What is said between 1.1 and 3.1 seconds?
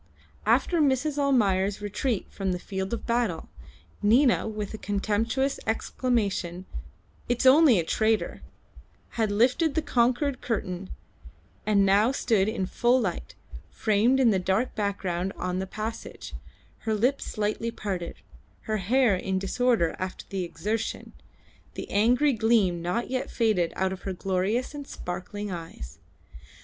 Almayer's retreat from the field of